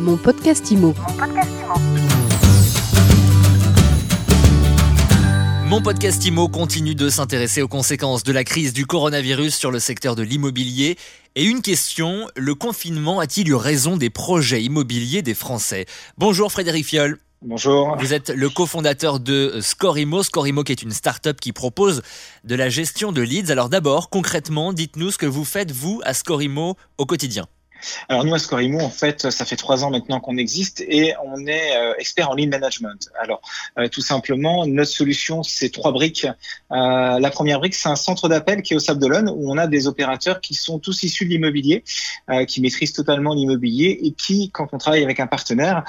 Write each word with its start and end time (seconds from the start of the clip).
Mon 0.00 0.16
podcast 0.16 0.70
IMO. 0.70 0.94
Mon 5.66 5.82
podcast 5.82 6.24
IMO 6.24 6.48
continue 6.48 6.94
de 6.94 7.10
s'intéresser 7.10 7.60
aux 7.60 7.68
conséquences 7.68 8.22
de 8.22 8.32
la 8.32 8.42
crise 8.42 8.72
du 8.72 8.86
coronavirus 8.86 9.54
sur 9.54 9.70
le 9.70 9.78
secteur 9.78 10.16
de 10.16 10.22
l'immobilier. 10.22 10.96
Et 11.34 11.44
une 11.44 11.60
question, 11.60 12.28
le 12.34 12.54
confinement 12.54 13.20
a-t-il 13.20 13.50
eu 13.50 13.54
raison 13.54 13.98
des 13.98 14.08
projets 14.08 14.62
immobiliers 14.62 15.20
des 15.20 15.34
Français? 15.34 15.84
Bonjour 16.16 16.50
Frédéric 16.50 16.86
Fiol. 16.86 17.18
Bonjour. 17.42 17.94
Vous 17.98 18.14
êtes 18.14 18.30
le 18.30 18.48
cofondateur 18.48 19.20
de 19.20 19.58
Scorimo. 19.60 20.22
Scorimo 20.22 20.64
qui 20.64 20.72
est 20.72 20.82
une 20.82 20.92
start-up 20.92 21.38
qui 21.38 21.52
propose 21.52 22.00
de 22.44 22.54
la 22.54 22.70
gestion 22.70 23.12
de 23.12 23.20
leads. 23.20 23.52
Alors 23.52 23.68
d'abord, 23.68 24.08
concrètement, 24.08 24.72
dites-nous 24.72 25.10
ce 25.10 25.18
que 25.18 25.26
vous 25.26 25.44
faites 25.44 25.72
vous 25.72 26.00
à 26.04 26.14
Scorimo 26.14 26.76
au 26.96 27.04
quotidien. 27.04 27.46
Alors 28.08 28.24
nous 28.24 28.34
à 28.34 28.38
Scorimo, 28.38 28.80
en 28.80 28.90
fait, 28.90 29.30
ça 29.30 29.44
fait 29.44 29.56
trois 29.56 29.84
ans 29.84 29.90
maintenant 29.90 30.20
qu'on 30.20 30.36
existe 30.36 30.80
et 30.80 31.14
on 31.24 31.46
est 31.46 31.76
euh, 31.76 31.94
expert 31.98 32.30
en 32.30 32.34
lead 32.34 32.50
management. 32.50 33.08
Alors 33.20 33.40
euh, 33.78 33.88
tout 33.88 34.00
simplement, 34.00 34.66
notre 34.66 34.90
solution, 34.90 35.42
c'est 35.42 35.70
trois 35.70 35.92
briques. 35.92 36.26
Euh, 36.26 37.18
la 37.18 37.30
première 37.30 37.58
brique, 37.58 37.74
c'est 37.74 37.88
un 37.88 37.96
centre 37.96 38.28
d'appel 38.28 38.62
qui 38.62 38.74
est 38.74 38.76
au 38.76 38.80
Sable 38.80 39.00
d'Olonne 39.00 39.28
où 39.28 39.50
on 39.50 39.58
a 39.58 39.66
des 39.66 39.86
opérateurs 39.86 40.40
qui 40.40 40.54
sont 40.54 40.78
tous 40.78 41.02
issus 41.02 41.24
de 41.24 41.30
l'immobilier, 41.30 41.84
qui 42.46 42.60
maîtrisent 42.60 42.92
totalement 42.92 43.34
l'immobilier 43.34 43.98
et 44.02 44.12
qui, 44.12 44.50
quand 44.50 44.68
on 44.72 44.78
travaille 44.78 45.02
avec 45.02 45.20
un 45.20 45.26
partenaire, 45.26 45.84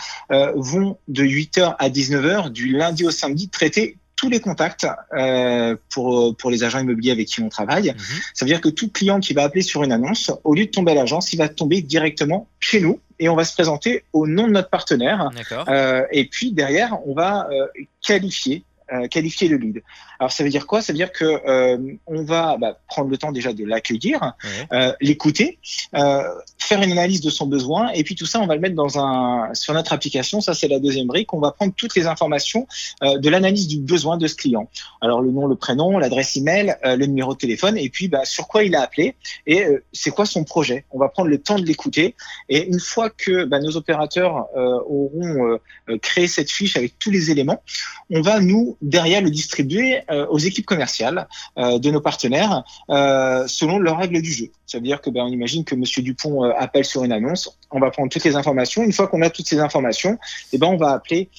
vont 0.56 0.98
de 1.08 1.24
8h 1.24 1.76
à 1.78 1.90
19h 1.90 2.50
du 2.50 2.70
lundi 2.70 3.06
au 3.06 3.12
samedi 3.12 3.50
traiter 3.50 3.98
tous 4.22 4.30
les 4.30 4.40
contacts 4.40 4.86
euh, 5.18 5.76
pour, 5.90 6.38
pour 6.38 6.52
les 6.52 6.64
agents 6.64 6.78
immobiliers 6.78 7.10
avec 7.10 7.28
qui 7.28 7.42
on 7.42 7.50
travaille. 7.50 7.90
Mhm. 7.90 8.22
Ça 8.36 8.46
veut 8.46 8.52
dire 8.52 8.62
que 8.62 8.70
tout 8.70 8.88
client 8.88 9.20
qui 9.20 9.34
va 9.34 9.42
appeler 9.42 9.64
sur 9.64 9.82
une 9.82 9.92
annonce, 9.92 10.32
au 10.44 10.54
lieu 10.54 10.66
de 10.66 10.70
tomber 10.70 10.92
à 10.92 10.96
l'agence, 10.96 11.34
il 11.34 11.38
va 11.38 11.50
tomber 11.50 11.82
directement 11.82 12.48
chez 12.60 12.82
nous 12.82 13.00
et 13.18 13.30
on 13.30 13.36
va 13.36 13.46
se 13.46 13.54
présenter 13.54 14.04
au 14.14 14.28
nom 14.28 14.46
de 14.46 14.52
notre 14.52 14.70
partenaire. 14.70 15.32
Euh, 15.68 16.04
et 16.12 16.26
puis 16.26 16.52
derrière, 16.52 17.00
on 17.08 17.16
va 17.16 17.48
euh, 17.52 17.66
qualifier 18.06 18.64
euh, 18.92 19.08
qualifier 19.08 19.48
le 19.48 19.58
lead. 19.58 19.82
Alors 20.20 20.32
ça 20.32 20.44
veut 20.44 20.50
dire 20.50 20.68
quoi? 20.68 20.82
Ça 20.82 20.94
veut 20.94 20.98
dire 20.98 21.12
que 21.12 21.26
euh, 21.26 21.78
on 22.08 22.24
va 22.24 22.58
bah, 22.58 22.80
prendre 22.88 23.10
le 23.10 23.18
temps 23.18 23.32
déjà 23.32 23.54
de 23.54 23.66
l'accueillir, 23.66 24.34
euh, 24.72 24.94
l'écouter, 25.02 25.60
euh, 25.96 26.24
faire 26.58 26.82
une 26.82 26.92
analyse 26.92 27.22
de 27.22 27.30
son 27.30 27.48
besoin, 27.48 27.90
et 27.92 28.04
puis 28.04 28.16
tout 28.16 28.26
ça 28.26 28.40
on 28.40 28.48
va 28.48 28.56
le 28.56 28.62
mettre 28.62 28.76
dans 28.76 29.00
un 29.00 29.54
sur 29.54 29.74
notre 29.74 29.94
application. 29.94 30.42
Ça 30.42 30.54
c'est 30.54 30.68
la 30.68 30.80
deuxième 30.80 31.08
brique. 31.08 31.34
On 31.34 31.40
va 31.40 31.52
prendre 31.52 31.74
toutes 31.76 31.96
les 31.96 32.08
informations 32.08 32.68
euh, 33.04 33.18
de 33.18 33.30
l'analyse 33.30 33.68
du 33.68 33.80
besoin 33.80 34.18
de 34.18 34.28
ce 34.28 34.36
client. 34.36 34.70
Alors 35.02 35.22
le 35.22 35.32
nom, 35.32 35.48
le 35.48 35.56
prénom, 35.56 35.98
l'adresse 35.98 36.36
email, 36.36 36.76
le 36.84 37.06
numéro 37.06 37.34
de 37.34 37.40
téléphone, 37.40 37.78
et 37.78 37.90
puis 37.90 38.08
bah, 38.08 38.26
sur 38.26 38.48
quoi 38.48 38.64
il 38.64 38.76
a 38.76 38.82
appelé 38.82 39.16
et 39.48 39.66
c'est 39.92 40.12
quoi 40.12 40.26
son 40.26 40.44
projet? 40.44 40.86
On 40.92 41.00
va 41.00 41.10
prendre 41.10 41.30
le 41.30 41.38
temps 41.38 41.58
de 41.58 41.66
l'écouter, 41.66 42.16
et 42.50 42.68
une 42.68 42.80
fois 42.80 43.10
que 43.10 43.46
bah, 43.46 43.60
nos 43.60 43.76
opérateurs 43.78 44.48
auront 44.56 45.60
créé 46.02 46.28
cette 46.28 46.52
fiche 46.52 46.76
avec 46.78 46.98
tous 47.00 47.12
les 47.12 47.32
éléments, 47.32 47.62
on 48.10 48.22
va 48.22 48.40
nous 48.40 48.78
derrière 48.82 49.22
le 49.22 49.30
distribuer 49.30 50.02
euh, 50.10 50.26
aux 50.28 50.40
équipes 50.40 50.66
commerciales 50.66 51.28
euh, 51.58 51.80
de 51.80 51.92
nos 51.92 52.02
partenaires 52.02 52.64
euh, 52.90 53.46
selon 53.48 53.80
leurs 53.80 53.98
règles 53.98 54.22
du 54.22 54.32
jeu. 54.32 54.52
Ça 54.66 54.78
veut 54.78 54.84
dire 54.84 55.02
que 55.02 55.10
ben, 55.10 55.24
on 55.24 55.28
imagine 55.28 55.64
que 55.64 55.76
Monsieur 55.76 56.02
Dupont 56.02 56.44
appelle 56.44 56.86
sur 56.86 57.04
une 57.04 57.12
annonce, 57.12 57.58
on 57.72 57.80
va 57.80 57.92
prendre 57.92 58.10
toutes 58.10 58.24
les 58.24 58.36
informations. 58.36 58.84
Une 58.84 58.94
fois 58.94 59.08
qu'on 59.08 59.22
a 59.22 59.30
toutes 59.30 59.48
ces 59.48 59.60
informations, 59.60 60.18
eh 60.54 60.58
ben 60.58 60.68
on 60.68 60.78
va 60.78 60.92
appeler 60.92 61.30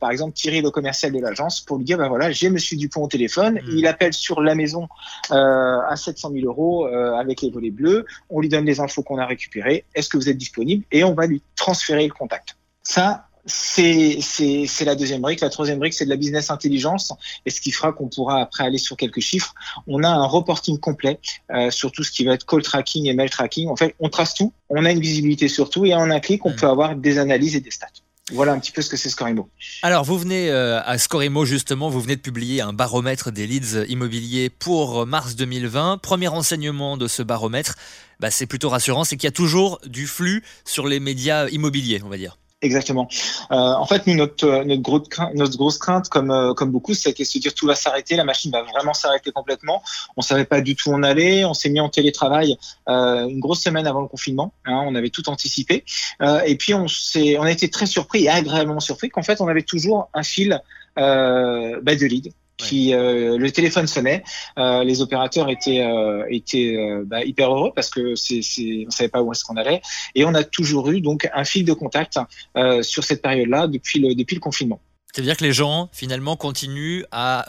par 0.00 0.10
exemple 0.10 0.32
Thierry 0.32 0.60
le 0.60 0.70
commercial 0.70 1.12
de 1.12 1.20
l'agence 1.20 1.60
pour 1.60 1.78
lui 1.78 1.84
dire 1.84 1.98
ben 1.98 2.08
voilà 2.08 2.32
j'ai 2.32 2.50
Monsieur 2.50 2.76
Dupont 2.76 3.04
au 3.04 3.08
téléphone, 3.08 3.54
mmh. 3.54 3.78
il 3.78 3.86
appelle 3.86 4.12
sur 4.12 4.40
la 4.40 4.56
maison 4.56 4.88
à 5.30 5.94
700 5.94 6.32
000 6.32 6.46
euros 6.46 6.86
avec 6.86 7.42
les 7.42 7.50
volets 7.50 7.70
bleus, 7.70 8.06
on 8.28 8.40
lui 8.40 8.48
donne 8.48 8.64
les 8.64 8.80
infos 8.80 9.02
qu'on 9.02 9.18
a 9.18 9.26
récupérées, 9.26 9.84
est-ce 9.94 10.08
que 10.08 10.16
vous 10.16 10.28
êtes 10.28 10.38
disponible? 10.38 10.84
Et 10.90 11.04
on 11.04 11.14
va 11.14 11.26
lui 11.26 11.42
transférer 11.54 12.06
le 12.06 12.12
contact. 12.12 12.56
Ça, 12.82 13.28
c'est 13.46 14.84
la 14.84 14.94
deuxième 14.94 15.20
brique. 15.20 15.40
La 15.40 15.50
troisième 15.50 15.78
brique, 15.78 15.94
c'est 15.94 16.04
de 16.04 16.10
la 16.10 16.16
business 16.16 16.50
intelligence, 16.50 17.12
et 17.46 17.50
ce 17.50 17.60
qui 17.60 17.70
fera 17.70 17.92
qu'on 17.92 18.08
pourra 18.08 18.40
après 18.40 18.64
aller 18.64 18.78
sur 18.78 18.96
quelques 18.96 19.20
chiffres. 19.20 19.54
On 19.86 20.02
a 20.02 20.08
un 20.08 20.26
reporting 20.26 20.78
complet 20.78 21.20
euh, 21.52 21.70
sur 21.70 21.92
tout 21.92 22.02
ce 22.02 22.10
qui 22.10 22.24
va 22.24 22.34
être 22.34 22.46
call 22.46 22.62
tracking 22.62 23.06
et 23.06 23.14
mail 23.14 23.30
tracking. 23.30 23.68
En 23.68 23.76
fait, 23.76 23.94
on 24.00 24.08
trace 24.08 24.34
tout, 24.34 24.52
on 24.68 24.84
a 24.84 24.90
une 24.90 25.00
visibilité 25.00 25.48
sur 25.48 25.70
tout, 25.70 25.86
et 25.86 25.94
en 25.94 26.10
un 26.10 26.20
clic, 26.20 26.44
on 26.46 26.50
mmh. 26.50 26.56
peut 26.56 26.68
avoir 26.68 26.96
des 26.96 27.18
analyses 27.18 27.56
et 27.56 27.60
des 27.60 27.70
stats. 27.70 27.86
Voilà 28.32 28.52
un 28.52 28.60
petit 28.60 28.70
peu 28.70 28.80
ce 28.80 28.88
que 28.88 28.96
c'est 28.96 29.08
Scorimo. 29.08 29.48
Alors, 29.82 30.04
vous 30.04 30.16
venez 30.16 30.50
euh, 30.50 30.80
à 30.84 30.98
Scorimo, 30.98 31.44
justement, 31.44 31.88
vous 31.88 32.00
venez 32.00 32.14
de 32.14 32.20
publier 32.20 32.60
un 32.60 32.72
baromètre 32.72 33.32
des 33.32 33.46
leads 33.46 33.84
immobiliers 33.88 34.50
pour 34.50 35.04
mars 35.04 35.34
2020. 35.34 35.98
Premier 35.98 36.28
enseignement 36.28 36.96
de 36.96 37.08
ce 37.08 37.22
baromètre, 37.22 37.74
bah, 38.20 38.30
c'est 38.30 38.46
plutôt 38.46 38.68
rassurant, 38.68 39.02
c'est 39.02 39.16
qu'il 39.16 39.26
y 39.26 39.28
a 39.28 39.32
toujours 39.32 39.80
du 39.84 40.06
flux 40.06 40.44
sur 40.64 40.86
les 40.86 41.00
médias 41.00 41.48
immobiliers, 41.48 42.00
on 42.04 42.08
va 42.08 42.18
dire. 42.18 42.36
Exactement. 42.62 43.08
Euh, 43.52 43.56
en 43.56 43.86
fait, 43.86 44.06
nous, 44.06 44.14
notre, 44.14 44.44
euh, 44.46 44.64
notre, 44.64 45.56
grosse 45.56 45.78
crainte, 45.78 46.10
comme, 46.10 46.30
euh, 46.30 46.52
comme 46.52 46.70
beaucoup, 46.70 46.92
c'est 46.92 47.18
de 47.18 47.24
se 47.24 47.38
dire 47.38 47.54
tout 47.54 47.66
va 47.66 47.74
s'arrêter, 47.74 48.16
la 48.16 48.24
machine 48.24 48.50
va 48.50 48.62
vraiment 48.62 48.92
s'arrêter 48.92 49.32
complètement. 49.32 49.82
On 50.18 50.20
savait 50.20 50.44
pas 50.44 50.60
du 50.60 50.76
tout 50.76 50.90
où 50.90 50.94
on 50.94 51.02
allait. 51.02 51.46
On 51.46 51.54
s'est 51.54 51.70
mis 51.70 51.80
en 51.80 51.88
télétravail 51.88 52.58
euh, 52.88 53.26
une 53.28 53.40
grosse 53.40 53.62
semaine 53.62 53.86
avant 53.86 54.02
le 54.02 54.08
confinement. 54.08 54.52
Hein, 54.66 54.82
on 54.84 54.94
avait 54.94 55.08
tout 55.08 55.26
anticipé. 55.30 55.84
Euh, 56.20 56.42
et 56.44 56.56
puis, 56.56 56.74
on, 56.74 56.86
s'est, 56.86 57.38
on 57.38 57.44
a 57.44 57.50
été 57.50 57.70
très 57.70 57.86
surpris 57.86 58.24
et 58.24 58.28
agréablement 58.28 58.80
surpris 58.80 59.08
qu'en 59.08 59.22
fait, 59.22 59.40
on 59.40 59.48
avait 59.48 59.62
toujours 59.62 60.10
un 60.12 60.22
fil 60.22 60.60
euh, 60.98 61.80
bah, 61.82 61.96
de 61.96 62.04
lead 62.04 62.32
qui 62.60 62.94
euh, 62.94 63.38
le 63.38 63.50
téléphone 63.50 63.86
sonnait, 63.86 64.22
euh, 64.58 64.84
les 64.84 65.00
opérateurs 65.00 65.48
étaient 65.48 65.80
euh, 65.80 66.24
étaient 66.30 66.76
bah, 67.04 67.24
hyper 67.24 67.52
heureux 67.52 67.72
parce 67.74 67.90
que 67.90 68.14
c'est 68.14 68.42
c'est 68.42 68.84
on 68.86 68.90
savait 68.90 69.08
pas 69.08 69.22
où 69.22 69.32
est-ce 69.32 69.44
qu'on 69.44 69.56
allait 69.56 69.80
et 70.14 70.24
on 70.24 70.34
a 70.34 70.44
toujours 70.44 70.90
eu 70.90 71.00
donc 71.00 71.28
un 71.32 71.44
fil 71.44 71.64
de 71.64 71.72
contact 71.72 72.18
sur 72.82 73.04
cette 73.04 73.22
période-là 73.22 73.66
depuis 73.66 73.98
le 74.00 74.14
depuis 74.14 74.34
le 74.34 74.40
confinement. 74.40 74.80
C'est-à-dire 75.12 75.36
que 75.36 75.42
les 75.42 75.52
gens, 75.52 75.88
finalement, 75.92 76.36
continuent 76.36 77.02
à 77.10 77.44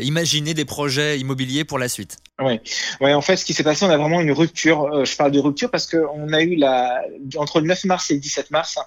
imaginer 0.00 0.54
des 0.54 0.64
projets 0.64 1.18
immobiliers 1.18 1.64
pour 1.64 1.78
la 1.78 1.88
suite. 1.88 2.16
Oui, 2.40 2.60
ouais, 3.00 3.12
en 3.12 3.20
fait, 3.20 3.36
ce 3.36 3.44
qui 3.44 3.52
s'est 3.52 3.64
passé, 3.64 3.84
on 3.84 3.90
a 3.90 3.98
vraiment 3.98 4.22
une 4.22 4.32
rupture. 4.32 5.04
je 5.04 5.16
parle 5.16 5.32
de 5.32 5.38
rupture 5.38 5.70
parce 5.70 5.86
qu'on 5.86 6.32
a 6.32 6.40
eu 6.40 6.56
la, 6.56 7.02
entre 7.36 7.60
le 7.60 7.66
9 7.66 7.84
mars 7.84 8.10
et 8.10 8.14
le 8.14 8.20
17 8.20 8.50
mars 8.52 8.78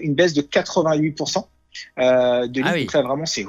une 0.00 0.14
baisse 0.14 0.32
de 0.32 0.40
88% 0.40 1.44
euh, 1.98 2.46
de 2.46 2.62
ah 2.64 2.78
Donc 2.78 2.92
là, 2.92 3.02
vraiment, 3.02 3.26
c'est 3.26 3.44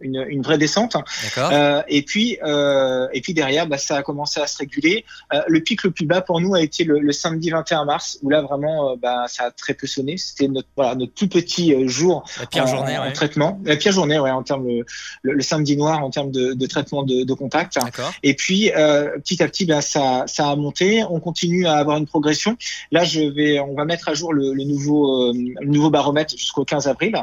une, 0.00 0.24
une, 0.28 0.42
vraie 0.42 0.58
descente. 0.58 0.96
Euh, 1.38 1.82
et 1.88 2.02
puis, 2.02 2.38
euh, 2.42 3.08
et 3.12 3.20
puis 3.20 3.34
derrière, 3.34 3.66
bah, 3.66 3.78
ça 3.78 3.96
a 3.96 4.02
commencé 4.02 4.40
à 4.40 4.46
se 4.46 4.58
réguler. 4.58 5.04
Euh, 5.32 5.42
le 5.48 5.60
pic 5.60 5.82
le 5.82 5.90
plus 5.90 6.06
bas 6.06 6.20
pour 6.20 6.40
nous 6.40 6.54
a 6.54 6.60
été 6.60 6.84
le, 6.84 6.98
le 6.98 7.12
samedi 7.12 7.50
21 7.50 7.84
mars, 7.84 8.18
où 8.22 8.30
là 8.30 8.42
vraiment, 8.42 8.96
bah, 8.96 9.24
ça 9.28 9.44
a 9.44 9.50
très 9.50 9.74
peu 9.74 9.86
sonné. 9.86 10.16
C'était 10.16 10.48
notre, 10.48 10.68
voilà, 10.76 10.94
notre 10.94 11.12
plus 11.12 11.28
petit 11.28 11.88
jour 11.88 12.24
La 12.38 12.46
pire 12.46 12.64
en, 12.64 12.66
journée, 12.66 12.98
en 12.98 13.12
traitement. 13.12 13.60
La 13.64 13.76
pire 13.76 13.92
journée, 13.92 14.18
ouais, 14.18 14.30
en 14.30 14.42
termes 14.42 14.66
le, 14.66 14.84
le, 15.22 15.42
samedi 15.42 15.76
noir 15.76 16.04
en 16.04 16.10
termes 16.10 16.30
de, 16.30 16.52
de 16.52 16.66
traitement 16.66 17.02
de, 17.02 17.24
de 17.24 17.34
contact. 17.34 17.78
Et 18.22 18.34
puis 18.34 18.70
petit 18.70 19.42
à 19.42 19.48
petit, 19.48 19.64
bah, 19.64 19.80
ça, 19.80 20.24
ça 20.26 20.48
a 20.48 20.56
monté. 20.56 21.04
On 21.10 21.20
continue 21.20 21.66
à 21.66 21.74
avoir 21.74 21.96
une 21.96 22.06
progression. 22.06 22.56
Là, 22.92 23.04
je 23.04 23.20
vais, 23.20 23.60
on 23.60 23.74
va 23.74 23.84
mettre 23.84 24.08
à 24.08 24.14
jour 24.14 24.32
le, 24.32 24.52
nouveau, 24.64 25.32
nouveau 25.62 25.90
baromètre 25.90 26.36
jusqu'au 26.36 26.64
15 26.64 26.88
avril, 26.88 27.14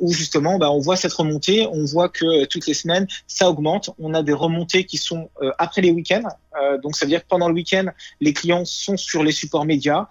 où 0.00 0.12
justement, 0.12 0.58
bah, 0.58 0.70
on 0.70 0.78
voit 0.78 0.96
cette 0.96 1.12
remontée. 1.12 1.66
On 1.70 1.84
voit 1.84 2.03
que 2.08 2.24
euh, 2.24 2.46
toutes 2.46 2.66
les 2.66 2.74
semaines, 2.74 3.06
ça 3.26 3.48
augmente. 3.48 3.90
On 3.98 4.14
a 4.14 4.22
des 4.22 4.32
remontées 4.32 4.84
qui 4.84 4.96
sont 4.96 5.30
euh, 5.42 5.50
après 5.58 5.82
les 5.82 5.90
week-ends. 5.90 6.28
Euh, 6.60 6.78
donc, 6.78 6.96
ça 6.96 7.04
veut 7.04 7.10
dire 7.10 7.22
que 7.22 7.28
pendant 7.28 7.48
le 7.48 7.54
week-end, 7.54 7.86
les 8.20 8.32
clients 8.32 8.64
sont 8.64 8.96
sur 8.96 9.22
les 9.22 9.32
supports 9.32 9.64
médias 9.64 10.08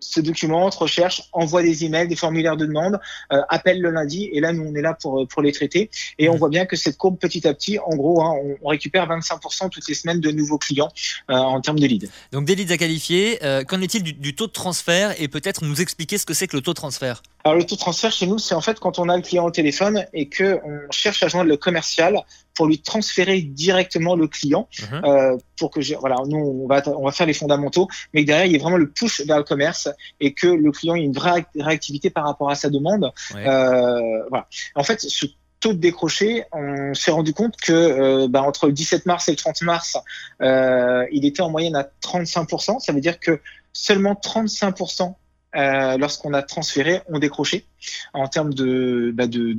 se 0.00 0.20
documente, 0.20 0.74
recherche, 0.74 1.22
envoie 1.32 1.62
des 1.62 1.84
emails, 1.84 2.08
des 2.08 2.16
formulaires 2.16 2.56
de 2.56 2.66
demande, 2.66 2.98
euh, 3.32 3.40
appelle 3.48 3.80
le 3.80 3.90
lundi, 3.90 4.28
et 4.32 4.40
là, 4.40 4.52
nous, 4.52 4.64
on 4.64 4.74
est 4.74 4.82
là 4.82 4.94
pour, 4.94 5.26
pour 5.28 5.42
les 5.42 5.52
traiter. 5.52 5.90
Et 6.18 6.28
on 6.28 6.34
mmh. 6.34 6.38
voit 6.38 6.48
bien 6.48 6.66
que 6.66 6.76
cette 6.76 6.96
courbe, 6.96 7.18
petit 7.18 7.46
à 7.46 7.54
petit, 7.54 7.78
en 7.78 7.94
gros, 7.96 8.22
hein, 8.22 8.34
on, 8.62 8.68
récupère 8.68 9.08
25% 9.08 9.68
toutes 9.70 9.88
les 9.88 9.94
semaines 9.94 10.20
de 10.20 10.30
nouveaux 10.30 10.58
clients 10.58 10.90
euh, 11.30 11.34
en 11.34 11.60
termes 11.60 11.78
de 11.78 11.86
leads. 11.86 12.08
Donc 12.32 12.44
des 12.44 12.54
leads 12.54 12.72
à 12.72 12.76
qualifier. 12.76 13.38
Euh, 13.42 13.64
qu'en 13.64 13.80
est-il 13.80 14.02
du, 14.02 14.34
taux 14.34 14.46
de 14.46 14.52
transfert? 14.52 15.20
Et 15.20 15.28
peut-être 15.28 15.64
nous 15.64 15.80
expliquer 15.80 16.18
ce 16.18 16.26
que 16.26 16.34
c'est 16.34 16.46
que 16.46 16.56
le 16.56 16.62
taux 16.62 16.72
de 16.72 16.76
transfert? 16.76 17.22
Alors 17.44 17.56
le 17.56 17.64
taux 17.64 17.74
de 17.74 17.80
transfert 17.80 18.12
chez 18.12 18.26
nous, 18.26 18.38
c'est 18.38 18.54
en 18.54 18.60
fait 18.60 18.78
quand 18.80 18.98
on 18.98 19.08
a 19.08 19.16
le 19.16 19.22
client 19.22 19.44
au 19.44 19.50
téléphone 19.50 20.04
et 20.12 20.28
que 20.28 20.60
on 20.64 20.90
cherche 20.90 21.22
à 21.22 21.28
joindre 21.28 21.48
le 21.48 21.56
commercial 21.56 22.20
pour 22.54 22.66
lui 22.66 22.80
transférer 22.80 23.40
directement 23.40 24.14
le 24.14 24.28
client 24.28 24.68
mhm. 24.80 25.04
euh, 25.04 25.36
pour 25.58 25.70
que 25.70 25.80
voilà 25.98 26.16
nous 26.26 26.38
on 26.38 26.66
va 26.66 26.82
on 26.86 27.04
va 27.04 27.12
faire 27.12 27.26
les 27.26 27.32
fondamentaux 27.32 27.88
mais 28.12 28.22
que 28.22 28.26
derrière 28.26 28.46
il 28.46 28.52
y 28.52 28.54
ait 28.56 28.58
vraiment 28.58 28.76
le 28.76 28.90
push 28.90 29.22
vers 29.22 29.38
le 29.38 29.44
commerce 29.44 29.88
et 30.18 30.34
que 30.34 30.48
le 30.48 30.70
client 30.70 30.94
ait 30.94 31.00
une 31.00 31.12
vraie 31.12 31.46
réactivité 31.58 32.10
par 32.10 32.24
rapport 32.24 32.50
à 32.50 32.54
sa 32.54 32.68
demande 32.68 33.10
euh, 33.34 34.22
voilà 34.28 34.46
en 34.74 34.82
fait 34.82 35.00
ce 35.00 35.26
taux 35.60 35.74
de 35.74 35.78
décroché, 35.78 36.44
on 36.52 36.94
s'est 36.94 37.10
rendu 37.10 37.34
compte 37.34 37.56
que 37.56 37.72
euh, 37.72 38.28
bah, 38.28 38.42
entre 38.42 38.66
le 38.66 38.72
17 38.72 39.06
mars 39.06 39.28
et 39.28 39.32
le 39.32 39.36
30 39.36 39.62
mars, 39.62 39.96
euh, 40.42 41.06
il 41.12 41.24
était 41.26 41.42
en 41.42 41.50
moyenne 41.50 41.76
à 41.76 41.88
35%. 42.02 42.80
Ça 42.80 42.92
veut 42.92 43.00
dire 43.00 43.20
que 43.20 43.40
seulement 43.72 44.14
35% 44.14 45.02
euh, 45.02 45.06
lorsqu'on 45.54 46.34
a 46.34 46.42
transféré, 46.42 47.02
ont 47.08 47.18
décroché. 47.18 47.66
En 48.14 48.28
termes 48.28 48.54
de, 48.54 49.12
bah 49.14 49.26
de, 49.26 49.56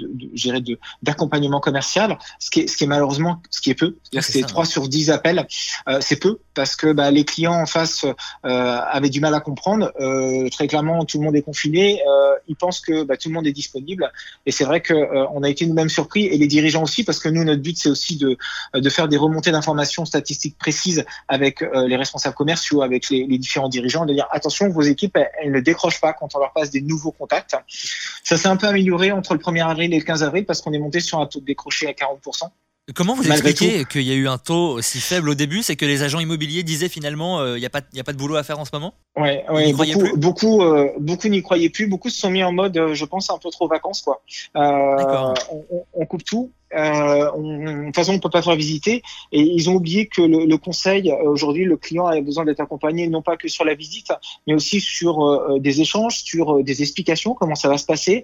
d'accompagnement 1.02 1.60
commercial, 1.60 2.18
ce 2.40 2.50
qui 2.50 2.62
est, 2.62 2.68
ce 2.68 2.78
qui 2.78 2.84
est 2.84 2.88
malheureusement, 2.88 3.42
ce 3.50 3.62
qui 3.62 3.70
est 3.70 3.76
peu. 3.76 3.96
C'est 4.20 4.46
3 4.46 4.66
sur 4.66 4.88
10 4.88 5.12
appels, 5.12 5.48
euh, 5.88 6.00
c'est 6.02 6.18
peu 6.18 6.40
parce 6.54 6.76
que 6.76 6.92
bah, 6.92 7.12
les 7.12 7.26
clients 7.26 7.54
en 7.54 7.66
face 7.66 8.06
euh, 8.06 8.16
avaient 8.46 9.10
du 9.10 9.22
mal 9.22 9.34
à 9.34 9.40
comprendre. 9.40 9.92
Euh, 10.00 10.50
très 10.50 10.68
clairement, 10.68 11.06
tout 11.06 11.18
le 11.18 11.26
monde 11.26 11.36
est 11.36 11.42
confiné. 11.42 12.02
Ils 12.48 12.56
pensent 12.56 12.82
que 12.82 13.04
bah, 13.04 13.18
tout 13.18 13.30
le 13.30 13.36
monde 13.36 13.48
est 13.48 13.52
disponible. 13.52 14.12
Et 14.46 14.52
c'est 14.52 14.64
vrai 14.64 14.82
que 14.82 14.94
euh, 14.94 15.26
on 15.34 15.44
a 15.44 15.50
été 15.50 15.66
nous-mêmes 15.66 15.90
surpris 15.90 16.26
et 16.26 16.38
les 16.38 16.48
dirigeants 16.48 16.84
aussi 16.84 17.04
parce 17.04 17.20
que 17.20 17.30
nous, 17.30 17.44
notre 17.44 17.62
but, 17.62 17.78
c'est 17.78 17.90
aussi 17.90 18.18
de, 18.18 18.38
de 18.74 18.90
faire 18.90 19.08
des 19.08 19.18
remontées 19.18 19.52
d'informations 19.52 20.06
statistiques 20.06 20.58
précises 20.58 21.06
avec 21.28 21.62
les 21.62 21.96
responsables 21.96 22.36
commerciaux, 22.36 22.82
avec 22.82 23.10
les, 23.10 23.26
les, 23.26 23.38
différents 23.38 23.70
dirigeants, 23.70 24.06
de 24.06 24.14
dire 24.14 24.28
attention, 24.32 24.70
vos 24.70 24.82
équipes, 24.82 25.18
elles, 25.18 25.30
elles, 25.42 25.52
ne 25.52 25.60
décrochent 25.60 26.02
pas 26.02 26.14
quand 26.14 26.36
on 26.36 26.40
leur 26.40 26.52
passe 26.54 26.70
des 26.70 26.82
nouveaux 26.82 27.12
contacts. 27.12 27.56
Ça 28.24 28.38
s'est 28.38 28.48
un 28.48 28.58
peu 28.58 28.68
amélioré 28.68 29.12
entre 29.12 29.34
le 29.34 29.40
1er 29.40 29.66
avril 29.66 29.94
et 29.94 29.98
le 29.98 30.04
15 30.04 30.24
avril 30.24 30.46
parce 30.46 30.62
qu'on 30.62 30.74
est 30.74 30.80
monté 30.80 31.00
sur 31.00 31.20
un 31.20 31.26
taux 31.26 31.40
de 31.40 31.46
décroché 31.46 31.88
à 31.88 31.92
40%. 31.92 32.50
Comment 32.96 33.14
vous 33.14 33.30
expliquez 33.30 33.86
qu'il 33.86 34.02
y 34.02 34.12
a 34.12 34.16
eu 34.16 34.28
un 34.28 34.38
taux 34.38 34.72
aussi 34.74 35.00
faible 35.00 35.30
au 35.30 35.36
début 35.36 35.62
C'est 35.62 35.76
que 35.76 35.86
les 35.86 36.02
agents 36.02 36.20
immobiliers 36.20 36.64
disaient 36.64 36.90
finalement 36.90 37.40
il 37.46 37.48
euh, 37.48 37.60
n'y 37.60 37.66
a, 37.66 37.70
pas, 37.70 37.82
y 37.94 38.00
a 38.00 38.04
pas 38.04 38.12
de 38.12 38.18
boulot 38.18 38.36
à 38.36 38.44
faire 38.44 38.60
en 38.60 38.66
ce 38.66 38.72
moment? 38.74 38.96
Ouais, 39.16 39.46
ouais 39.50 39.72
beaucoup, 39.72 40.18
beaucoup, 40.18 40.62
euh, 40.62 40.90
beaucoup 41.00 41.28
n'y 41.28 41.42
croyaient 41.44 41.70
plus. 41.70 41.88
Beaucoup 41.88 42.10
se 42.10 42.20
sont 42.20 42.32
mis 42.32 42.44
en 42.44 42.52
mode, 42.52 42.76
euh, 42.78 42.94
je 42.94 43.06
pense, 43.06 43.30
un 43.30 43.38
peu 43.38 43.50
trop 43.50 43.68
vacances. 43.68 44.02
quoi. 44.02 44.22
On, 44.56 45.34
on, 45.94 46.06
coupe 46.06 46.24
tout 46.24 46.52
euh, 46.76 47.32
on, 47.36 47.82
de 47.82 47.86
toute 47.86 47.96
façon, 47.96 48.14
on 48.14 48.20
peut 48.20 48.30
pas 48.30 48.42
faire 48.42 48.56
visiter. 48.56 49.04
Et 49.32 49.42
ils 49.42 49.70
ont 49.70 49.76
oublié 49.76 50.08
que 50.08 50.22
le, 50.22 50.58
conseil, 50.58 51.12
euh, 51.12 51.30
aujourd'hui, 51.30 51.66
le 51.66 51.78
client 51.78 52.08
a 52.08 52.20
besoin 52.22 52.46
d'être 52.46 52.60
accompagné 52.60 53.08
non 53.08 53.22
pas 53.22 53.38
que 53.38 53.48
sur 53.48 53.66
la 53.66 53.74
visite, 53.74 54.12
mais 54.48 54.54
aussi 54.54 54.80
sur 54.80 55.26
euh, 55.26 55.60
des 55.60 55.82
échanges, 55.82 56.24
sur 56.24 56.64
des 56.64 56.82
explications, 56.82 57.34
comment 57.34 57.56
ça 57.56 57.70
va 57.70 57.78
se 57.78 57.86
passer, 57.86 58.24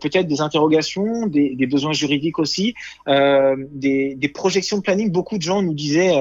peut-être 0.00 0.26
des 0.26 0.40
interrogations, 0.40 1.26
des, 1.26 1.66
besoins 1.66 1.92
juridiques 1.92 2.38
aussi, 2.38 2.74
des, 3.06 4.30
projections 4.34 4.78
de 4.78 4.82
planning. 4.82 5.10
Beaucoup 5.10 5.38
de 5.38 5.42
gens 5.42 5.62
nous 5.62 5.74
disaient 5.74 6.12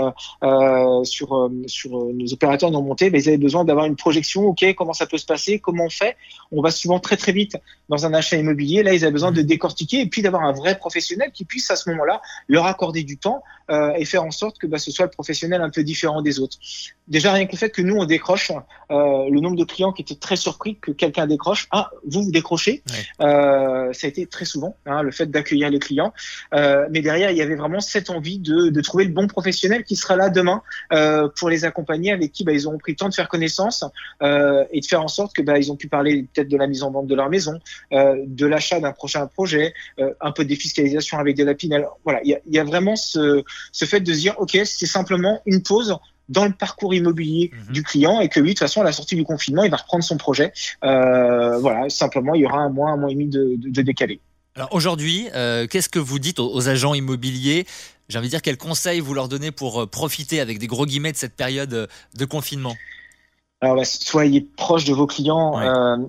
sur, 1.03 1.49
sur 1.67 1.91
nos 2.13 2.33
opérateurs 2.33 2.71
non 2.71 2.81
montés, 2.81 3.09
ben, 3.09 3.19
ils 3.21 3.27
avaient 3.27 3.37
besoin 3.37 3.65
d'avoir 3.65 3.85
une 3.85 3.95
projection. 3.95 4.43
Ok, 4.47 4.65
comment 4.75 4.93
ça 4.93 5.05
peut 5.05 5.17
se 5.17 5.25
passer? 5.25 5.59
Comment 5.59 5.85
on 5.85 5.89
fait? 5.89 6.15
On 6.51 6.61
va 6.61 6.71
souvent 6.71 6.99
très 6.99 7.17
très 7.17 7.31
vite 7.31 7.57
dans 7.89 8.05
un 8.05 8.13
achat 8.13 8.37
immobilier. 8.37 8.83
Là, 8.83 8.93
ils 8.93 9.03
avaient 9.03 9.13
besoin 9.13 9.31
de 9.31 9.41
décortiquer 9.41 10.01
et 10.01 10.05
puis 10.05 10.21
d'avoir 10.21 10.43
un 10.43 10.53
vrai 10.53 10.77
professionnel 10.77 11.31
qui 11.33 11.45
puisse 11.45 11.62
à 11.71 11.75
ce 11.75 11.89
moment-là 11.89 12.21
leur 12.47 12.65
accorder 12.65 13.03
du 13.03 13.17
temps 13.17 13.43
euh, 13.69 13.93
et 13.95 14.05
faire 14.05 14.23
en 14.23 14.31
sorte 14.31 14.57
que 14.57 14.67
bah, 14.67 14.77
ce 14.77 14.91
soit 14.91 15.05
le 15.05 15.11
professionnel 15.11 15.61
un 15.61 15.69
peu 15.69 15.83
différent 15.83 16.21
des 16.21 16.39
autres. 16.39 16.57
Déjà 17.07 17.33
rien 17.33 17.45
que 17.45 17.51
le 17.51 17.57
fait 17.57 17.69
que 17.69 17.81
nous 17.81 17.95
on 17.95 18.05
décroche, 18.05 18.51
euh, 18.91 19.29
le 19.29 19.39
nombre 19.39 19.55
de 19.55 19.63
clients 19.63 19.91
qui 19.91 20.01
étaient 20.01 20.15
très 20.15 20.35
surpris 20.35 20.77
que 20.77 20.91
quelqu'un 20.91 21.27
décroche, 21.27 21.67
ah 21.71 21.91
vous 22.05 22.23
vous 22.23 22.31
décrochez, 22.31 22.81
euh, 23.21 23.91
ça 23.93 24.07
a 24.07 24.09
été 24.09 24.25
très 24.25 24.45
souvent 24.45 24.75
hein, 24.85 25.03
le 25.03 25.11
fait 25.11 25.25
d'accueillir 25.25 25.69
les 25.69 25.79
clients, 25.79 26.13
euh, 26.53 26.87
mais 26.91 27.01
derrière 27.01 27.31
il 27.31 27.37
y 27.37 27.41
avait 27.41 27.55
vraiment 27.55 27.79
cette 27.79 28.09
envie 28.09 28.39
de, 28.39 28.69
de 28.69 28.81
trouver 28.81 29.05
le 29.05 29.11
bon 29.11 29.27
professionnel 29.27 29.83
qui 29.83 29.95
sera 29.95 30.15
là 30.15 30.29
demain 30.29 30.61
euh, 30.91 31.27
pour 31.37 31.49
les 31.49 31.65
accompagner, 31.65 32.11
avec 32.11 32.31
qui 32.31 32.43
bah, 32.43 32.53
ils 32.53 32.67
auront 32.67 32.77
pris 32.77 32.93
le 32.93 32.97
temps 32.97 33.09
de 33.09 33.13
faire 33.13 33.27
connaissance 33.27 33.83
euh, 34.21 34.63
et 34.71 34.79
de 34.79 34.85
faire 34.85 35.01
en 35.01 35.07
sorte 35.07 35.35
que 35.35 35.41
bah, 35.41 35.57
ils 35.57 35.71
ont 35.71 35.75
pu 35.75 35.87
parler 35.87 36.25
peut-être 36.33 36.49
de 36.49 36.57
la 36.57 36.67
mise 36.67 36.83
en 36.83 36.91
vente 36.91 37.07
de 37.07 37.15
leur 37.15 37.29
maison, 37.29 37.59
de 37.91 38.45
l'achat 38.45 38.79
d'un 38.79 38.91
prochain 38.91 39.27
projet, 39.27 39.73
un 40.21 40.31
peu 40.31 40.43
de 40.43 40.49
défiscalisation 40.49 41.19
avec 41.19 41.35
des 41.35 41.43
voilà, 42.03 42.21
il 42.23 42.39
y 42.47 42.59
a, 42.59 42.63
vraiment 42.63 42.95
ce, 42.95 43.43
fait 43.85 43.99
de 43.99 44.13
se 44.13 44.19
dire, 44.19 44.35
OK, 44.39 44.57
c'est 44.63 44.85
simplement 44.85 45.41
une 45.45 45.61
pause 45.61 45.97
dans 46.29 46.45
le 46.45 46.53
parcours 46.53 46.93
immobilier 46.93 47.51
mhm. 47.53 47.73
du 47.73 47.83
client 47.83 48.19
et 48.19 48.29
que 48.29 48.39
lui, 48.39 48.49
de 48.49 48.53
toute 48.53 48.59
façon, 48.59 48.81
à 48.81 48.83
la 48.83 48.91
sortie 48.91 49.15
du 49.15 49.23
confinement, 49.23 49.63
il 49.63 49.71
va 49.71 49.77
reprendre 49.77 50.03
son 50.03 50.17
projet. 50.17 50.53
Euh, 50.83 51.57
voilà, 51.59 51.89
simplement, 51.89 52.35
il 52.35 52.41
y 52.41 52.45
aura 52.45 52.59
un 52.59 52.69
mois, 52.69 52.91
un 52.91 52.97
mois 52.97 53.11
et 53.11 53.13
demi 53.13 53.27
de, 53.27 53.81
décalé. 53.81 54.19
Alors 54.55 54.69
aujourd'hui, 54.71 55.27
euh, 55.33 55.67
qu'est-ce 55.67 55.89
que 55.89 55.99
vous 55.99 56.19
dites 56.19 56.39
aux, 56.39 56.69
agents 56.69 56.93
immobiliers? 56.93 57.65
J'ai 58.09 58.19
envie 58.19 58.27
de 58.27 58.31
dire, 58.31 58.41
quels 58.41 58.57
conseils 58.57 58.99
vous 58.99 59.13
leur 59.13 59.27
donnez 59.27 59.51
pour 59.51 59.81
euh, 59.81 59.87
profiter 59.87 60.39
avec 60.39 60.59
des 60.59 60.67
gros 60.67 60.85
guillemets 60.85 61.11
de 61.11 61.17
cette 61.17 61.35
période 61.35 61.89
de 62.15 62.25
confinement? 62.25 62.75
Alors, 63.61 63.77
bah, 63.77 63.85
soyez 63.85 64.41
proche 64.41 64.83
de 64.83 64.93
vos 64.93 65.07
clients. 65.07 65.57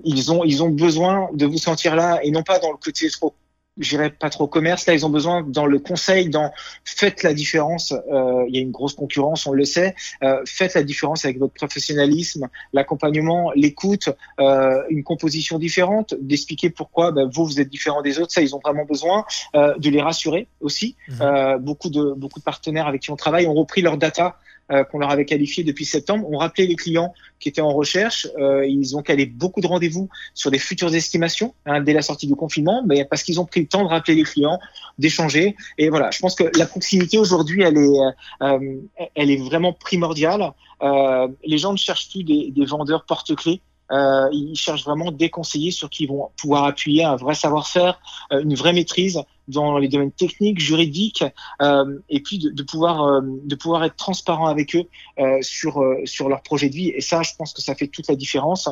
ils 0.03 0.31
ont 0.31 0.43
ils 0.43 0.61
ont 0.61 0.69
besoin 0.69 1.29
de 1.33 1.45
vous 1.45 1.57
sentir 1.57 1.95
là 1.95 2.19
et 2.21 2.29
non 2.29 2.43
pas 2.43 2.59
dans 2.59 2.71
le 2.71 2.77
côté 2.77 3.09
trop 3.09 3.33
j'irai 3.77 4.09
pas 4.09 4.29
trop 4.29 4.47
commerce. 4.47 4.85
Là, 4.85 4.93
ils 4.93 5.05
ont 5.05 5.09
besoin 5.09 5.43
dans 5.47 5.65
le 5.65 5.79
conseil, 5.79 6.29
dans 6.29 6.51
faites 6.83 7.23
la 7.23 7.33
différence. 7.33 7.91
Euh, 7.91 8.45
il 8.47 8.55
y 8.55 8.59
a 8.59 8.61
une 8.61 8.71
grosse 8.71 8.93
concurrence, 8.93 9.45
on 9.45 9.53
le 9.53 9.65
sait. 9.65 9.95
Euh, 10.23 10.41
faites 10.45 10.73
la 10.73 10.83
différence 10.83 11.25
avec 11.25 11.39
votre 11.39 11.53
professionnalisme, 11.53 12.47
l'accompagnement, 12.73 13.51
l'écoute, 13.55 14.09
euh, 14.39 14.81
une 14.89 15.03
composition 15.03 15.59
différente, 15.59 16.15
d'expliquer 16.19 16.69
pourquoi 16.69 17.11
ben, 17.11 17.29
vous 17.31 17.45
vous 17.45 17.59
êtes 17.59 17.69
différent 17.69 18.01
des 18.01 18.19
autres. 18.19 18.31
Ça, 18.31 18.41
ils 18.41 18.55
ont 18.55 18.61
vraiment 18.63 18.85
besoin 18.85 19.25
euh, 19.55 19.77
de 19.77 19.89
les 19.89 20.01
rassurer 20.01 20.47
aussi. 20.61 20.95
Euh, 21.21 21.57
beaucoup 21.57 21.89
de 21.89 22.13
beaucoup 22.13 22.39
de 22.39 22.43
partenaires 22.43 22.87
avec 22.87 23.01
qui 23.01 23.11
on 23.11 23.15
travaille 23.15 23.47
ont 23.47 23.53
repris 23.53 23.81
leur 23.81 23.97
data 23.97 24.37
euh, 24.71 24.83
qu'on 24.83 24.97
leur 24.97 25.11
avait 25.11 25.25
qualifié 25.25 25.63
depuis 25.63 25.85
septembre, 25.85 26.27
ont 26.31 26.39
rappelé 26.39 26.65
les 26.65 26.75
clients 26.75 27.13
qui 27.39 27.49
étaient 27.49 27.61
en 27.61 27.71
recherche. 27.71 28.27
Euh, 28.39 28.65
ils 28.65 28.97
ont 28.97 29.03
calé 29.03 29.27
beaucoup 29.27 29.61
de 29.61 29.67
rendez-vous 29.67 30.09
sur 30.33 30.49
des 30.49 30.57
futures 30.57 30.93
estimations 30.95 31.53
hein, 31.67 31.81
dès 31.81 31.93
la 31.93 32.01
sortie 32.01 32.25
du 32.25 32.35
confinement, 32.35 32.83
mais 32.83 33.05
parce 33.05 33.21
qu'ils 33.21 33.39
ont 33.39 33.45
pris 33.45 33.61
le 33.61 33.67
temps 33.67 33.83
de 33.83 33.89
rappeler 33.89 34.15
les 34.15 34.23
clients, 34.23 34.59
d'échanger. 34.97 35.55
Et 35.77 35.89
voilà, 35.89 36.09
je 36.09 36.17
pense 36.17 36.33
que 36.33 36.45
la 36.57 36.65
proximité 36.65 37.19
aujourd'hui, 37.19 37.61
elle 37.61 37.77
est, 37.77 37.99
euh, 38.41 38.79
elle 39.13 39.29
est 39.29 39.37
vraiment 39.37 39.71
primordiale. 39.71 40.51
les 40.81 41.57
gens 41.59 41.71
ne 41.71 41.77
cherchent 41.77 42.09
plus 42.09 42.23
des, 42.23 42.49
des 42.49 42.65
vendeurs 42.65 43.05
porte-clés. 43.05 43.61
Euh, 43.91 44.27
ils 44.31 44.55
cherchent 44.55 44.83
vraiment 44.83 45.11
des 45.11 45.29
conseillers 45.29 45.71
sur 45.71 45.89
qui 45.89 46.03
ils 46.03 46.09
vont 46.09 46.29
pouvoir 46.37 46.65
appuyer 46.65 47.03
un 47.03 47.15
vrai 47.15 47.35
savoir-faire, 47.35 47.99
euh, 48.31 48.41
une 48.41 48.55
vraie 48.55 48.73
maîtrise 48.73 49.21
dans 49.47 49.77
les 49.77 49.87
domaines 49.87 50.11
techniques, 50.11 50.59
juridiques, 50.59 51.23
euh, 51.61 51.99
et 52.09 52.19
puis 52.19 52.39
de, 52.39 52.49
de 52.49 52.63
pouvoir 52.63 53.03
euh, 53.03 53.21
de 53.23 53.55
pouvoir 53.55 53.83
être 53.83 53.95
transparent 53.95 54.47
avec 54.47 54.75
eux 54.75 54.85
euh, 55.19 55.37
sur 55.41 55.83
sur 56.05 56.29
leur 56.29 56.41
projet 56.41 56.69
de 56.69 56.75
vie. 56.75 56.89
Et 56.89 57.01
ça, 57.01 57.21
je 57.21 57.31
pense 57.37 57.53
que 57.53 57.61
ça 57.61 57.75
fait 57.75 57.87
toute 57.87 58.07
la 58.07 58.15
différence. 58.15 58.69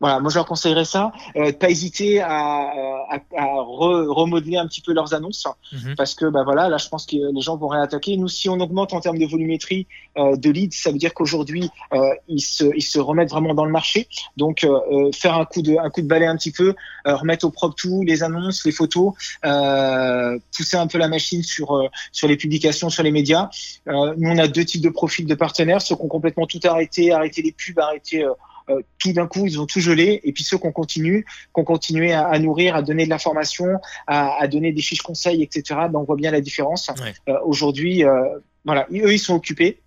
Voilà, 0.00 0.20
moi 0.20 0.30
je 0.30 0.36
leur 0.36 0.46
conseillerais 0.46 0.84
ça, 0.84 1.10
euh, 1.36 1.52
pas 1.52 1.70
hésiter 1.70 2.20
à, 2.20 2.28
à, 2.30 3.16
à 3.36 3.44
remodeler 3.44 4.56
un 4.56 4.66
petit 4.66 4.80
peu 4.80 4.92
leurs 4.92 5.12
annonces, 5.12 5.46
mhm. 5.72 5.96
parce 5.96 6.14
que 6.14 6.26
bah 6.26 6.42
voilà, 6.44 6.68
là 6.68 6.76
je 6.76 6.88
pense 6.88 7.04
que 7.04 7.16
les 7.16 7.40
gens 7.40 7.56
vont 7.56 7.66
réattaquer. 7.68 8.16
Nous, 8.16 8.28
si 8.28 8.48
on 8.48 8.60
augmente 8.60 8.92
en 8.92 9.00
termes 9.00 9.18
de 9.18 9.26
volumétrie 9.26 9.88
euh, 10.16 10.36
de 10.36 10.50
leads, 10.50 10.76
ça 10.76 10.92
veut 10.92 10.98
dire 10.98 11.14
qu'aujourd'hui 11.14 11.68
euh, 11.92 11.98
ils 12.28 12.40
se 12.40 12.64
ils 12.76 12.82
se 12.82 13.00
remettent 13.00 13.30
vraiment 13.30 13.54
dans 13.54 13.64
le 13.64 13.72
marché. 13.72 14.08
Donc 14.36 14.62
euh, 14.62 14.78
euh, 14.92 15.10
faire 15.12 15.34
un 15.34 15.44
coup 15.44 15.62
de 15.62 15.76
un 15.76 15.90
coup 15.90 16.00
de 16.00 16.06
balai 16.06 16.26
un 16.26 16.36
petit 16.36 16.52
peu, 16.52 16.74
euh, 17.06 17.16
remettre 17.16 17.44
au 17.44 17.50
propre 17.50 17.74
tout, 17.74 18.02
les 18.02 18.22
annonces, 18.22 18.64
les 18.64 18.72
photos, 18.72 19.14
pousser 19.42 20.76
un 20.76 20.86
peu 20.86 20.98
la 20.98 21.08
machine 21.08 21.42
sur 21.42 21.88
sur 22.12 22.28
les 22.28 22.36
publications, 22.36 22.88
sur 22.88 23.02
les 23.02 23.10
médias. 23.10 23.48
nous 23.86 24.30
on 24.30 24.38
a 24.38 24.46
deux 24.46 24.64
types 24.64 24.82
de 24.82 24.90
profils 24.90 25.26
de 25.26 25.34
partenaires, 25.34 25.82
ceux 25.82 25.96
qui 25.96 26.02
ont 26.02 26.08
complètement 26.08 26.46
tout 26.46 26.60
arrêté, 26.62 27.10
arrêté 27.10 27.42
les 27.42 27.52
pubs, 27.52 27.78
arrêté 27.80 28.24
euh, 28.70 28.80
tout 28.98 29.12
d'un 29.12 29.26
coup, 29.26 29.46
ils 29.46 29.60
ont 29.60 29.66
tout 29.66 29.80
gelé. 29.80 30.20
Et 30.24 30.32
puis 30.32 30.44
ceux 30.44 30.58
qu'on 30.58 30.72
continue, 30.72 31.24
qu'on 31.52 31.64
continué 31.64 32.12
à, 32.12 32.26
à, 32.26 32.38
nourrir, 32.38 32.76
à 32.76 32.82
donner 32.82 33.04
de 33.04 33.10
l'information, 33.10 33.66
à, 34.06 34.40
à, 34.40 34.48
donner 34.48 34.72
des 34.72 34.82
fiches 34.82 35.02
conseils, 35.02 35.42
etc. 35.42 35.80
Ben, 35.90 35.98
on 36.00 36.04
voit 36.04 36.16
bien 36.16 36.30
la 36.30 36.40
différence. 36.40 36.90
Euh, 37.28 37.34
Aujourd'hui, 37.44 38.04
euh, 38.04 38.38
voilà, 38.64 38.86
eux, 38.90 39.12
ils 39.12 39.18
sont 39.18 39.34
occupés. 39.34 39.80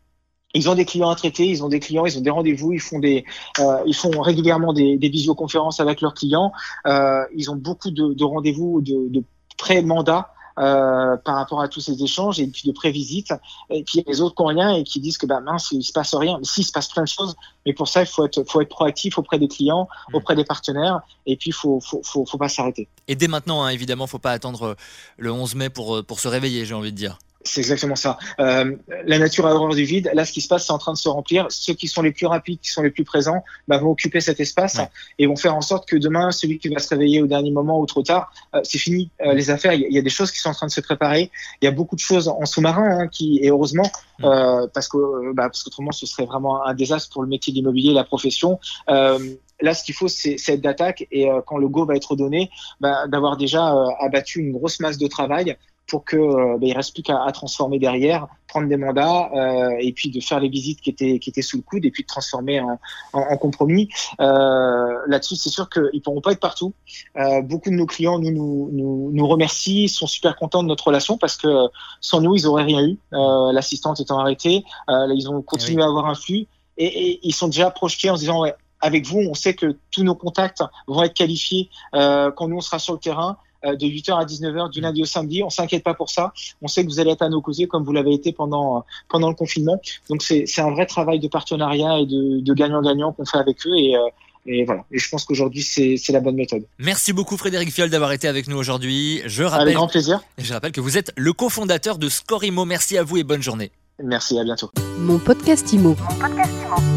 Ils 0.53 0.69
ont 0.69 0.75
des 0.75 0.85
clients 0.85 1.09
à 1.09 1.15
traiter, 1.15 1.45
ils 1.45 1.63
ont 1.63 1.69
des 1.69 1.79
clients, 1.79 2.05
ils 2.05 2.17
ont 2.17 2.21
des 2.21 2.29
rendez-vous, 2.29 2.73
ils 2.73 2.81
font 2.81 2.99
des, 2.99 3.23
euh, 3.59 3.77
ils 3.85 3.95
font 3.95 4.11
régulièrement 4.19 4.73
des, 4.73 4.97
des 4.97 5.09
visioconférences 5.09 5.79
avec 5.79 6.01
leurs 6.01 6.13
clients. 6.13 6.51
Euh, 6.87 7.23
ils 7.33 7.49
ont 7.49 7.55
beaucoup 7.55 7.89
de, 7.89 8.13
de 8.13 8.23
rendez-vous, 8.23 8.81
de, 8.81 9.07
de 9.09 9.23
pré-mandats 9.57 10.33
euh, 10.61 11.17
par 11.17 11.35
rapport 11.35 11.61
à 11.61 11.67
tous 11.67 11.81
ces 11.81 12.03
échanges 12.03 12.39
et 12.39 12.47
puis 12.47 12.67
de 12.67 12.71
prévisite. 12.71 13.33
Et 13.69 13.83
puis 13.83 14.03
les 14.05 14.21
autres 14.21 14.35
qui 14.35 14.43
n'ont 14.43 14.49
rien 14.49 14.75
et 14.75 14.83
qui 14.83 14.99
disent 14.99 15.17
que 15.17 15.25
bah, 15.25 15.39
mince, 15.39 15.69
il 15.71 15.83
se 15.83 15.91
passe 15.91 16.13
rien. 16.13 16.37
Mais 16.37 16.45
si, 16.45 16.61
il 16.61 16.63
se 16.63 16.71
passe 16.71 16.87
plein 16.87 17.03
de 17.03 17.07
choses. 17.07 17.35
Mais 17.65 17.73
pour 17.73 17.87
ça, 17.87 18.01
il 18.01 18.07
faut 18.07 18.25
être, 18.25 18.43
faut 18.47 18.61
être 18.61 18.69
proactif 18.69 19.17
auprès 19.17 19.39
des 19.39 19.47
clients, 19.47 19.87
mmh. 20.09 20.15
auprès 20.15 20.35
des 20.35 20.45
partenaires. 20.45 21.01
Et 21.25 21.35
puis, 21.35 21.49
il 21.49 21.53
faut, 21.53 21.79
faut, 21.79 22.01
faut, 22.03 22.25
faut 22.25 22.37
pas 22.37 22.49
s'arrêter. 22.49 22.87
Et 23.07 23.15
dès 23.15 23.27
maintenant, 23.27 23.63
hein, 23.63 23.69
évidemment, 23.69 24.07
faut 24.07 24.19
pas 24.19 24.31
attendre 24.31 24.75
le 25.17 25.31
11 25.31 25.55
mai 25.55 25.69
pour, 25.69 26.03
pour 26.05 26.19
se 26.19 26.27
réveiller, 26.27 26.65
j'ai 26.65 26.75
envie 26.75 26.91
de 26.91 26.97
dire. 26.97 27.17
C'est 27.43 27.61
exactement 27.61 27.95
ça. 27.95 28.17
Euh, 28.39 28.75
la 29.05 29.19
nature 29.19 29.47
a 29.47 29.55
horreur 29.55 29.73
du 29.73 29.83
vide. 29.83 30.11
Là, 30.13 30.25
ce 30.25 30.31
qui 30.31 30.41
se 30.41 30.47
passe, 30.47 30.65
c'est 30.65 30.71
en 30.71 30.77
train 30.77 30.93
de 30.93 30.97
se 30.97 31.09
remplir. 31.09 31.47
Ceux 31.49 31.73
qui 31.73 31.87
sont 31.87 32.01
les 32.01 32.11
plus 32.11 32.27
rapides, 32.27 32.59
qui 32.59 32.69
sont 32.69 32.81
les 32.81 32.91
plus 32.91 33.03
présents, 33.03 33.43
bah, 33.67 33.77
vont 33.77 33.91
occuper 33.91 34.21
cet 34.21 34.39
espace 34.39 34.75
ouais. 34.75 34.89
et 35.17 35.27
vont 35.27 35.35
faire 35.35 35.55
en 35.55 35.61
sorte 35.61 35.87
que 35.87 35.95
demain, 35.95 36.31
celui 36.31 36.59
qui 36.59 36.69
va 36.69 36.79
se 36.79 36.89
réveiller 36.89 37.21
au 37.21 37.27
dernier 37.27 37.51
moment 37.51 37.79
ou 37.79 37.85
trop 37.85 38.03
tard, 38.03 38.31
euh, 38.55 38.61
c'est 38.63 38.77
fini. 38.77 39.09
Euh, 39.25 39.33
les 39.33 39.49
affaires, 39.49 39.73
il 39.73 39.87
y, 39.89 39.95
y, 39.95 39.97
a 39.97 40.01
des 40.01 40.09
choses 40.09 40.31
qui 40.31 40.39
sont 40.39 40.49
en 40.49 40.53
train 40.53 40.67
de 40.67 40.71
se 40.71 40.81
préparer. 40.81 41.31
Il 41.61 41.65
y 41.65 41.67
a 41.67 41.71
beaucoup 41.71 41.95
de 41.95 42.01
choses 42.01 42.27
en 42.27 42.45
sous-marin 42.45 42.99
hein, 42.99 43.07
qui, 43.07 43.39
et 43.41 43.49
heureusement, 43.49 43.89
euh, 44.23 44.67
parce 44.73 44.87
que 44.87 45.33
bah, 45.33 45.43
parce 45.43 45.63
qu'autrement, 45.63 45.91
ce 45.91 46.05
serait 46.05 46.25
vraiment 46.25 46.63
un 46.65 46.73
désastre 46.73 47.11
pour 47.11 47.23
le 47.23 47.27
métier 47.27 47.51
d'immobilier, 47.53 47.93
la 47.93 48.03
profession. 48.03 48.59
Euh, 48.89 49.17
là, 49.61 49.73
ce 49.73 49.83
qu'il 49.83 49.95
faut, 49.95 50.07
c'est 50.07 50.37
être 50.47 50.61
d'attaque 50.61 51.07
et 51.11 51.27
quand 51.45 51.57
le 51.57 51.67
go 51.67 51.85
va 51.85 51.95
être 51.95 52.15
donné, 52.15 52.49
bah, 52.79 53.07
d'avoir 53.07 53.37
déjà 53.37 53.73
abattu 53.99 54.39
une 54.39 54.51
grosse 54.51 54.79
masse 54.79 54.97
de 54.97 55.07
travail 55.07 55.55
pour 55.91 56.05
que 56.05 56.15
euh, 56.15 56.57
ben, 56.57 56.69
il 56.69 56.73
reste 56.73 56.93
plus 56.93 57.03
qu'à 57.03 57.29
transformer 57.33 57.77
derrière, 57.77 58.27
prendre 58.47 58.69
des 58.69 58.77
mandats 58.77 59.29
euh, 59.35 59.75
et 59.77 59.91
puis 59.91 60.09
de 60.09 60.21
faire 60.21 60.39
les 60.39 60.47
visites 60.47 60.79
qui 60.79 60.89
étaient 60.89 61.19
qui 61.19 61.29
étaient 61.29 61.41
sous 61.41 61.57
le 61.57 61.63
coude 61.63 61.83
et 61.83 61.91
puis 61.91 62.03
de 62.03 62.07
transformer 62.07 62.61
en, 62.61 62.79
en, 63.11 63.37
compromis. 63.37 63.89
Euh, 64.21 64.99
Là-dessus, 65.07 65.35
c'est 65.35 65.49
sûr 65.49 65.69
qu'ils 65.69 66.01
pourront 66.01 66.21
pas 66.21 66.31
être 66.31 66.39
partout. 66.39 66.73
Euh, 67.17 67.41
beaucoup 67.41 67.69
de 67.69 67.75
nos 67.75 67.85
clients 67.85 68.19
nous, 68.19 68.31
nous, 68.31 68.69
nous, 68.71 69.11
nous 69.11 69.27
remercient, 69.27 69.89
sont 69.89 70.07
super 70.07 70.37
contents 70.37 70.63
de 70.63 70.69
notre 70.69 70.87
relation 70.87 71.17
parce 71.17 71.35
que 71.35 71.67
sans 71.99 72.21
nous, 72.21 72.35
ils 72.35 72.47
auraient 72.47 72.63
rien 72.63 72.87
eu. 72.87 72.97
L'assistante 73.11 73.99
étant 73.99 74.19
arrêtée, 74.19 74.63
ils 74.87 75.27
ont 75.29 75.41
continué 75.41 75.83
à 75.83 75.87
avoir 75.87 76.05
un 76.05 76.15
flux 76.15 76.47
et, 76.77 76.85
et, 76.85 77.19
ils 77.23 77.35
sont 77.35 77.47
déjà 77.47 77.69
projetés 77.69 78.09
en 78.09 78.15
se 78.15 78.21
disant 78.21 78.39
ouais, 78.43 78.55
avec 78.79 79.05
vous, 79.05 79.19
on 79.19 79.33
sait 79.33 79.55
que 79.55 79.77
tous 79.91 80.03
nos 80.03 80.15
contacts 80.15 80.63
vont 80.87 81.03
être 81.03 81.13
qualifiés 81.13 81.69
quand 81.91 82.47
nous 82.47 82.55
on 82.55 82.61
sera 82.61 82.79
sur 82.79 82.93
le 82.93 82.99
terrain. 82.99 83.37
Euh, 83.65 83.75
de 83.75 83.85
8h 83.85 84.19
à 84.19 84.25
19h 84.25 84.71
du 84.71 84.81
lundi 84.81 85.03
au 85.03 85.05
samedi. 85.05 85.43
On 85.43 85.49
s'inquiète 85.49 85.83
pas 85.83 85.93
pour 85.93 86.09
ça. 86.09 86.33
On 86.63 86.67
sait 86.67 86.83
que 86.83 86.89
vous 86.89 86.99
allez 86.99 87.11
être 87.11 87.21
à 87.21 87.29
nos 87.29 87.41
côtés 87.41 87.67
comme 87.67 87.83
vous 87.83 87.91
l'avez 87.91 88.13
été 88.13 88.31
pendant 88.31 88.85
pendant 89.07 89.29
le 89.29 89.35
confinement. 89.35 89.79
Donc 90.09 90.23
c'est 90.23 90.45
un 90.57 90.71
vrai 90.71 90.87
travail 90.87 91.19
de 91.19 91.27
partenariat 91.27 91.99
et 91.99 92.05
de 92.07 92.53
gagnant-gagnant 92.53 93.11
qu'on 93.11 93.25
fait 93.25 93.37
avec 93.37 93.57
eux 93.67 93.75
et 93.77 93.95
euh, 93.95 93.99
et 94.45 94.65
voilà. 94.65 94.83
Et 94.91 94.97
je 94.97 95.09
pense 95.09 95.25
qu'aujourd'hui, 95.25 95.61
c'est 95.61 96.09
la 96.09 96.19
bonne 96.19 96.35
méthode. 96.35 96.63
Merci 96.79 97.13
beaucoup, 97.13 97.37
Frédéric 97.37 97.71
Fiol, 97.71 97.89
d'avoir 97.89 98.11
été 98.11 98.27
avec 98.27 98.47
nous 98.47 98.57
aujourd'hui. 98.57 99.21
Je 99.25 99.43
rappelle, 99.43 99.61
avec 99.61 99.75
grand 99.75 99.87
plaisir. 99.87 100.21
Je 100.37 100.51
rappelle 100.53 100.71
que 100.71 100.81
vous 100.81 100.97
êtes 100.97 101.11
le 101.15 101.33
cofondateur 101.33 101.97
de 101.97 102.09
Scorimo. 102.09 102.65
Merci 102.65 102.97
à 102.97 103.03
vous 103.03 103.17
et 103.17 103.23
bonne 103.23 103.43
journée. 103.43 103.71
Merci, 104.03 104.39
à 104.39 104.43
bientôt. 104.43 104.71
Mon 104.97 105.19
podcast 105.19 105.71
Imo. 105.73 105.95
Mon 106.09 106.15
podcast 106.15 106.51
Imo. 106.65 106.90